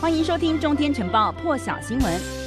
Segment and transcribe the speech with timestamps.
[0.00, 2.37] 欢迎收听《中天晨报》破晓新闻。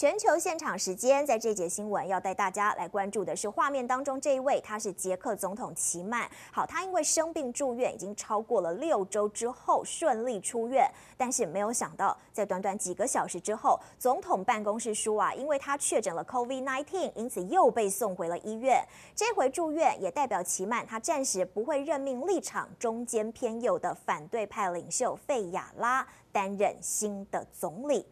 [0.00, 6.26] 全球现场时间，在这节新闻要带大家来关注的是画面当中这一位，他是捷克总统齐曼。
[6.50, 18.82] 好，他因为生病住院已经超过了六周之后顺利出院，但是没有想到，在短短几个小时之后，总统办公室说啊，因为他确诊了 COVID-19，因此又被送回了医院。
[19.14, 28.06] 这回住院也代表齐曼他暂时不会任命立场中间偏右的反对派领袖费亚拉担任新的总理。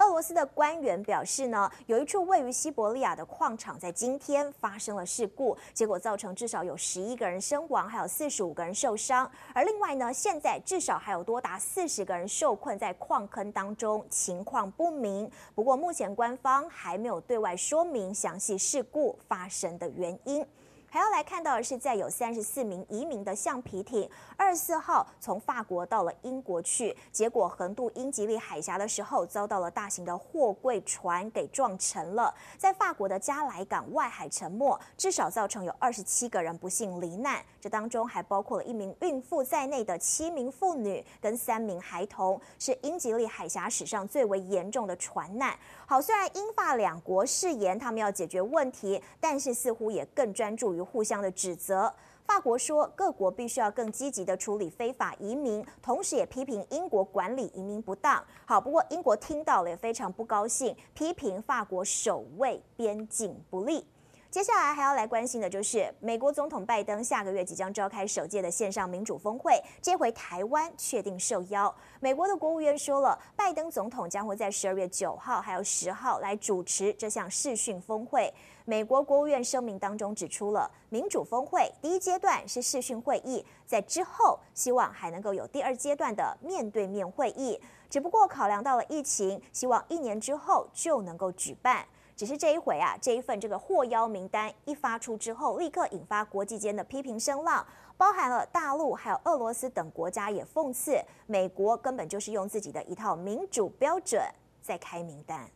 [0.00, 9.30] 俄罗斯的官员表示呢，有一处位于西伯利亚的矿场在今天发生了事故，结果造成至少有十一个人身亡，还有四十五个人受伤。
[9.52, 15.30] 而另外呢，现在至少还有多达四十个人受困在矿坑当中，情况不明。
[15.54, 20.44] 不过目前官方还没有对外说明详细事故发生的原因。
[20.92, 45.56] 还要来看到的是，在有三十四名移民的橡皮艇二十四号从法国到了英国去，结果横渡英吉利海峡的时候，遭到了大型的货柜船给撞沉了，在法国的加莱港外海沉没，至少造成有二十七个人不幸罹难，这当中还包括了一名孕妇在内的七名妇女跟三名孩童，是英吉利海峡史上最为严重的船难。
[45.86, 50.79] 好，虽然英法两国誓言他们要解决问题，但是似乎也更专注于。
[50.84, 51.92] 互相的指责，
[52.26, 58.22] 法国说各国必须要更积极的处理非法移民，同时也批评英国管理移民不当。
[58.44, 63.84] 好，不过英国听到了也非常不高兴，批评法国守卫边境不利。
[64.30, 71.74] 接下来还要来关心的就是美国总统拜登下个月即将召开首届的线上民主峰会，这回台湾确定受邀。
[71.98, 78.32] 美国的国务院说了，拜登总统将会在十二月九号还有十号来主持这项视讯峰会。
[78.64, 91.84] 美国国务院声明当中指出了，民主峰会第一阶段是视讯会议，在之后希望还能够有第二阶段的面对面会议，只不过考量到了疫情，希望一年之后就能够举办。
[92.20, 97.66] 只是这一回啊，这一份这个获邀名单一发出之后，立刻引发国际间的批评声浪，
[97.96, 104.22] 包含了大陆还有俄罗斯等国家也讽刺美国根本就是用自己的一套民主标准
[104.60, 105.50] 在开名单。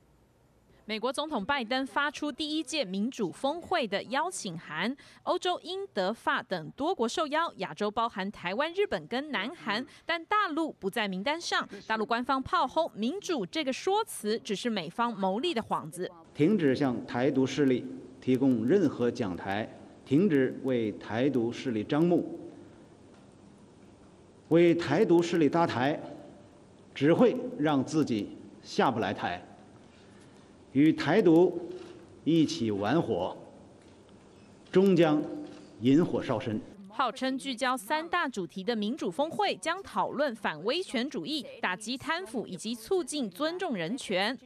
[0.86, 11.66] 美国总统拜登发出第一届民主峰会的邀请函，欧洲英德法等多国受邀，亚洲包含台湾、日本跟南韩，但大陆不在名单上。
[11.86, 16.10] 大陆官方炮轰“民主”这个说辞只是美方谋利的幌子。
[16.34, 17.86] 停止向台独势力
[18.20, 19.66] 提供任何讲台，
[20.04, 22.38] 停止为台独势力张目，
[24.48, 25.98] 为台独势力搭台，
[26.94, 29.42] 只会让自己下不来台。
[30.74, 31.56] 与台独
[32.24, 33.36] 一起玩火，
[34.72, 35.22] 终将
[35.80, 36.60] 引火烧身。
[36.88, 44.36] 号称聚焦三大主题的民主峰会，将讨论反威权主义、打击贪腐以及促进尊重人权。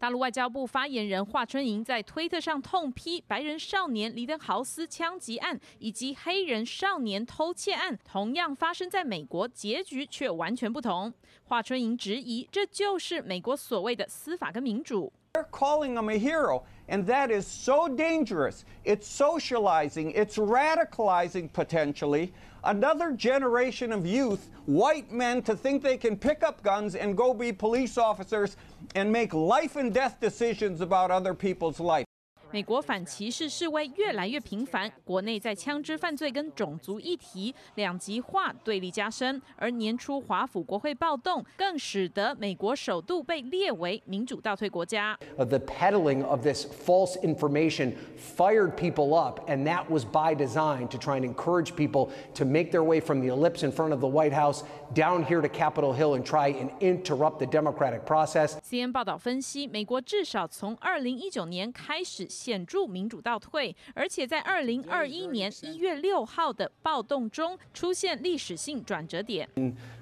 [0.00, 11.12] 大陆外交部发言人华春莹在推特上痛批白人少年李登豪斯枪击案以及黑人少年偷窃案同样发生在美国，结局却完全不同。
[11.44, 15.12] 华春莹质疑，这就是美国所谓的司法跟民主。
[15.32, 18.64] They're calling him a hero, and that is so dangerous.
[18.84, 26.16] It's socializing, it's radicalizing potentially another generation of youth, white men, to think they can
[26.16, 28.56] pick up guns and go be police officers
[28.96, 32.04] and make life and death decisions about other people's life.
[32.52, 45.16] 美国反歧视示威越来越频繁，国内在枪支犯罪跟种族议题两极化对立加深，而年初华府国会暴动更使得美国首度被列为民主倒退国家。
[45.36, 51.20] The peddling of this false information fired people up, and that was by design to try
[51.20, 54.34] and encourage people to make their way from the ellipse in front of the White
[54.34, 58.58] House down here to Capitol Hill and try and interrupt the democratic process.
[58.68, 62.26] CNN 报道分析，美国至少从二零一九年开始。
[62.40, 69.46] 显著民主倒退，而且在二零二一年一月六号的暴动中出现历史性转折点。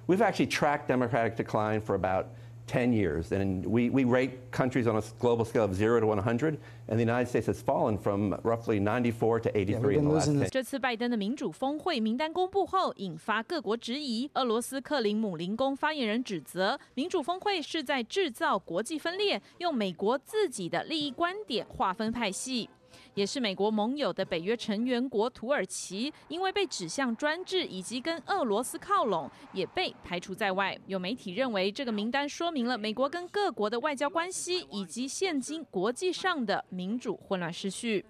[0.07, 2.27] We've actually tracked democratic decline for about
[2.69, 6.19] ten years, and we we rate countries on a global scale of zero to one
[6.23, 10.05] hundred, and the United States has fallen from roughly ninety four to eighty three in
[10.05, 10.49] the last ten.
[10.51, 14.31] 这次拜登的民主峰会名单公布后，引发各国质疑。
[14.35, 22.69] 俄罗斯克林姆林宫发言人指责，民主峰会是在制造国际分裂，用美国自己的利益观点划分派系。
[23.15, 30.79] 也是美国盟友的北约成员国土耳其，因为被指向专制以及跟俄罗斯靠拢，也被排除在外。
[30.87, 38.05] 有媒体认为，这个名单说明了美国跟各国的外交关系，以及现今国际上的民主混乱失序。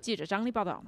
[0.00, 0.82] 记者张丽报道。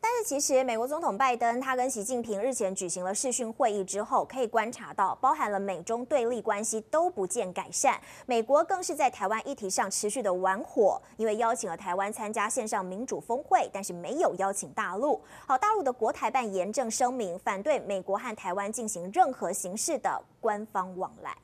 [0.00, 8.00] 但是其实，美国总统拜登他跟习近平日前举行了视讯会议之后，可以观察到，包含了美中对立关系都不见改善。
[8.24, 15.20] 美国更是在台湾议题上持续的玩火，因为邀请了台湾参加线上民主峰会，但是没有邀请大陆。
[15.46, 21.36] 好，大陆的国台办严正声明，反对美国和台湾进行任何形式的官方往来。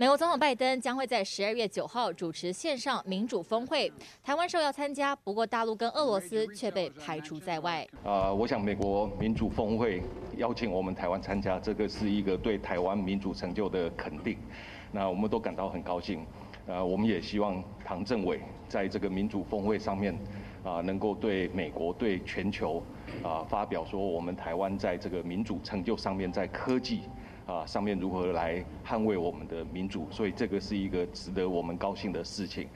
[0.00, 3.92] 美国总统拜登将会在十二月九号主持线上民主峰会，
[4.22, 7.84] 台湾受邀参加，不过大陆跟俄罗斯却被排除在外。
[8.04, 10.00] 啊，我想美国民主峰会
[10.36, 14.38] 邀请我们台湾参加，这个是一个对台湾民主成就的肯定，
[14.92, 16.24] 那我们都感到很高兴。
[16.68, 20.16] 呃，我们也希望唐政委在这个民主峰会上面
[20.62, 22.80] 啊，能够对美国、对全球
[23.24, 27.00] 啊发表说，我们台湾在这个民主成就上面，在科技。
[27.48, 30.06] 啊，上面如何来捍卫我们的民主？
[30.10, 32.68] 所以这个是一个值得我们高兴的事情。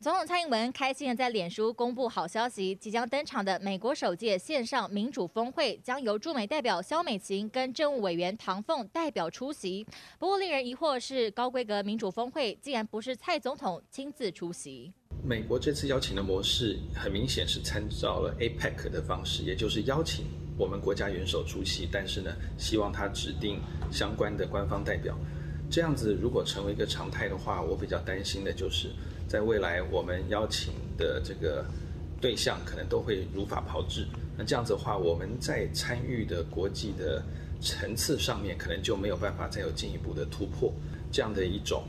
[0.00, 9.86] 总统蔡英文开心的在脸书公布好消息，即将登场的美国首届线上民主峰会将由驻美代表萧美琴跟政务委员唐凤代表出席。
[10.18, 14.90] 不过令人疑惑的是，高规格民主峰会竟然不是蔡总统亲自出席。
[15.22, 20.24] 美国这次邀请的模式很明显是参照了 APEC 的方式，也就是邀请。
[20.58, 23.60] 我们国家元首出席，但是呢，希望他指定
[23.90, 25.16] 相关的官方代表。
[25.68, 28.90] 这样子如果成为一个常态的话，我比较担心的就是，
[29.28, 31.64] 在未来我们邀请的这个
[32.20, 34.06] 对象可能都会如法炮制。
[34.38, 37.22] 那这样子的话，我们在参与的国际的
[37.60, 40.72] 层次上面，可能就没有办法再有进一步的突破。
[41.10, 41.84] 这样的一种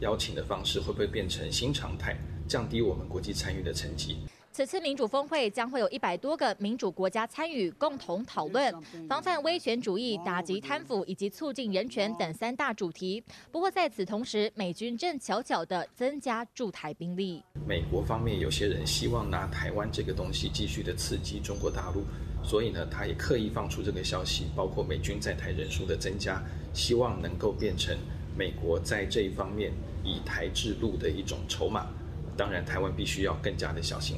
[0.00, 2.16] 邀请的方式，会不会变成新常态，
[2.46, 4.18] 降低我们国际参与的层级？
[4.56, 8.74] 此次民主峰会将会有一百多个民主国家参与，共同讨论
[9.06, 13.22] 防范威权主义、打击贪腐以及促进人权等三大主题。
[13.52, 17.42] 不过在此同时，美军正悄悄地增加驻台兵力。
[17.68, 22.02] 美国方面有些人希望拿台湾这个东西继续的刺激中国大陆，
[22.42, 26.42] 所以呢，他也刻意放出这个消息，包括美军在台人数的增加，
[26.72, 27.94] 希望能够变成
[28.34, 29.70] 美国在这一方面
[30.02, 31.88] 以台制陆的一种筹码。
[32.38, 34.16] 当然，台湾必须要更加的小心。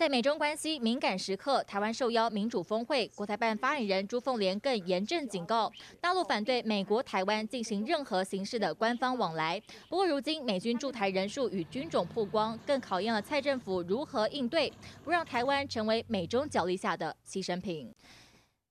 [0.00, 5.70] 在美中关系敏感时刻，台湾受邀民主峰会，国台办发言人朱凤莲更严正警告，
[6.00, 9.60] 大陆反对美国台湾进行任何形式的官方往来。
[9.90, 14.72] 不过，如今美军驻台人数与军种曝光，更考验了蔡政府如何应对，
[15.04, 17.94] 不让台湾成为美中角力下的牺牲品。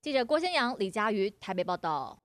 [0.01, 2.17] 记者郭先阳、李佳瑜台北报道。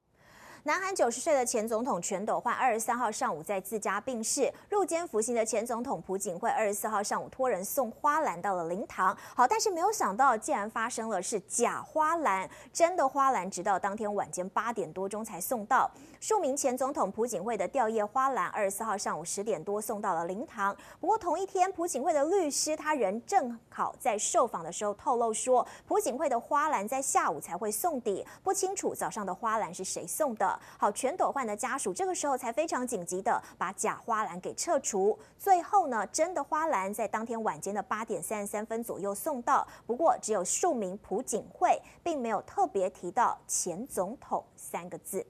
[0.67, 9.15] 南韩九十岁的前总统全斗焕二十三号上午在自家病逝，入监服刑的前总统朴槿惠二十四号上午托人送花篮到了灵堂。
[9.37, 15.91] 好，但是没有想到，竟然发生了是假花篮，真的花篮直到当天晚间八点多钟才送到。
[16.19, 20.75] 数名前总统朴槿惠的吊唁花篮二十四号上午十点多送到了灵堂。
[20.99, 30.54] 不过同一天，朴槿惠的律师他人正好在受访的时候透露说，朴槿惠的花篮在下午才会送抵，不清楚早上的花篮是谁送的。
[30.79, 35.19] 好，全斗焕的家属这个时候才非常紧急的把假花篮给撤除。
[35.39, 39.67] 最后呢，真的花篮在当天晚间的八点三十三分左右送到。
[39.87, 45.27] 不过只有署名朴槿惠，并没有特别提到前总统三个字。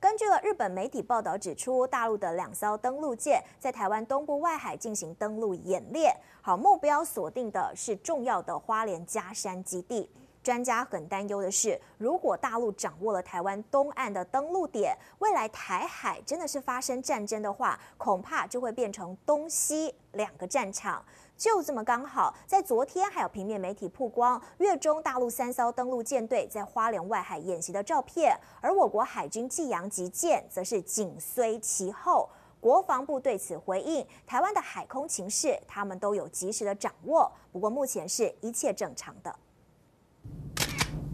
[0.00, 6.12] 根据了日本媒体报道指出，大陆的两艘登陆舰在台湾东部外海进行登陆演练。
[6.40, 10.10] 好，目标锁定的是重要的花莲加山基地。
[10.42, 21.04] 专家很担忧的是，如果大陆掌握了台湾东岸的登陆点，未来台海真的是发生战争的话，恐怕就会变成东西两个战场。
[21.36, 32.28] 就这么刚好，在昨天还有平面媒体曝光越中大陆三艘登陆舰队在花莲外海演习的照片，而我国海军济阳级舰则是紧随其后。
[32.60, 39.34] 国防部对此回应，台湾的海空情势他们都有及时的掌握，不过目前是一切正常的。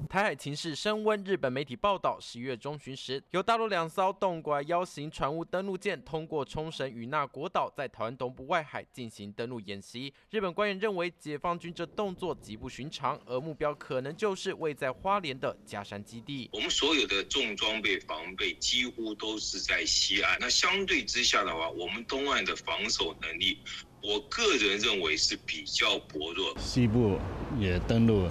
[0.08, 10.12] 台海情势升温，日本媒体报道，十一月中旬时，由大陆两艘洞拐幺型船坞登陆舰通过冲绳与那国岛，在台湾东部外海进行登陆演习。
[10.30, 16.48] 日本官员认为，解放军这动作极不寻常，而目标可能就是位在花莲的加山基地。
[16.54, 23.58] 我们所有的重装备防备几乎都是在西岸，那相对之下的话，我们东岸的防守能力，
[24.02, 26.56] 我个人认为是比较薄弱。
[26.58, 27.18] 西部
[27.60, 28.26] 也登陆。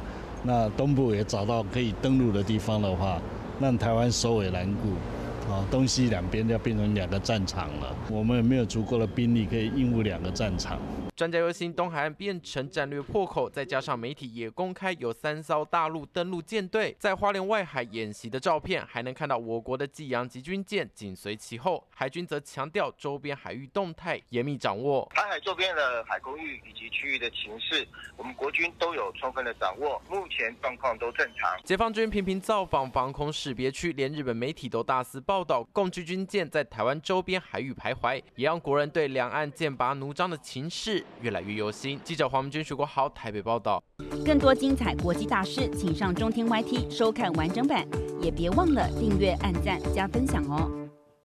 [0.48, 3.22] 那东部也找到可以登陆的地方的话，
[3.60, 7.94] 让台湾首尾难顾，啊，东西两边要变成两个战场了。
[8.10, 10.80] 我们也没有足够的兵力可以应付两个战场。
[11.18, 21.84] 专家忧心东海岸变成战略破口，再加上媒体也公开有三艘大陆登陆舰队在花莲外海演习的照片，还能看到我国的济阳级军舰紧随其后。
[21.90, 31.50] 海军则强调周边海域动态严密掌握，台海周边的海空域以及区域的情势，我们国军都有充分的掌握，目前状况都正常。
[31.64, 42.00] 解放军频频造访防空识别区，连日本媒体都大肆报道共机军舰在台湾周边海域徘徊，也让国人对两岸剑拔弩张的情势越来越忧心。
[42.04, 43.84] 记者黄文君、徐国豪台北报道。
[44.26, 47.88] 更多精彩国际大师，请上中天 YT 收看完整版，
[48.22, 50.70] 也别忘了订阅、按赞、加分享哦。